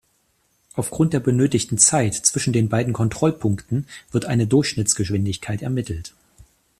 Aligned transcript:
Aufgrund 0.73 1.13
der 1.13 1.19
benötigten 1.19 1.77
Zeit 1.77 2.15
zwischen 2.15 2.53
den 2.53 2.69
beiden 2.69 2.91
Kontrollpunkten 2.91 3.85
wird 4.09 4.25
eine 4.25 4.47
Durchschnittsgeschwindigkeit 4.47 5.61
ermittelt. 5.61 6.15